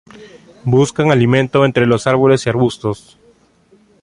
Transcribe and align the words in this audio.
Buscan 0.63 1.11
alimento 1.11 1.63
entre 1.63 1.85
los 1.85 2.07
árboles 2.07 2.47
y 2.47 2.49
arbustos. 2.49 3.19